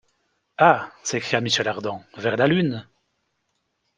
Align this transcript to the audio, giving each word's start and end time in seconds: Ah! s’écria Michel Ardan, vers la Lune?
Ah! 0.57 0.91
s’écria 1.03 1.41
Michel 1.41 1.67
Ardan, 1.67 2.03
vers 2.17 2.35
la 2.35 2.47
Lune? 2.47 2.87